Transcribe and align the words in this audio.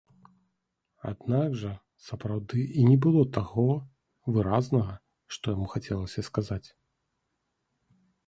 Аднак 1.09 1.49
жа 1.63 1.73
сапраўды 2.05 2.61
і 2.83 2.85
не 2.89 2.95
было 3.07 3.21
таго 3.37 3.65
выразнага, 4.37 4.93
што 5.37 5.45
яму 5.55 5.67
хацелася 5.77 6.21
сказаць. 6.31 6.65